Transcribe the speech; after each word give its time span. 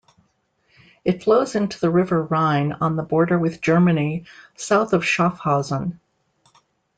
It 1.05 1.21
flows 1.23 1.53
into 1.53 1.79
the 1.79 1.91
river 1.91 2.23
Rhine 2.23 2.71
on 2.81 2.95
the 2.95 3.03
border 3.03 3.37
with 3.37 3.61
Germany, 3.61 4.25
south 4.55 4.93
of 4.93 5.05
Schaffhausen. 5.05 5.99